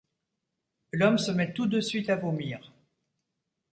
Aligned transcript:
L'homme 0.93 1.19
se 1.19 1.29
met 1.29 1.53
tout 1.53 1.67
de 1.67 1.79
suite 1.79 2.09
à 2.09 2.15
vomir. 2.15 2.73